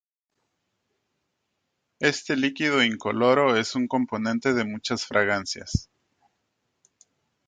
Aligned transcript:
Este 1.99 2.35
líquido 2.35 2.83
incoloro 2.83 3.55
es 3.55 3.75
un 3.75 3.87
componente 3.87 4.55
de 4.55 4.65
muchas 4.65 5.05
fragancias. 5.05 5.91